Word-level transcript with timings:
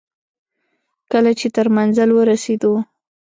کله 1.11 1.31
چې 1.39 1.47
تر 1.55 1.67
منزل 1.75 2.09
ورسېدو. 2.13 2.73